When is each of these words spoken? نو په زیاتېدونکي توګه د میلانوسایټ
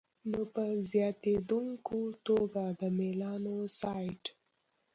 نو 0.29 0.41
په 0.53 0.63
زیاتېدونکي 0.91 2.03
توګه 2.27 2.63
د 2.79 2.81
میلانوسایټ 2.97 4.23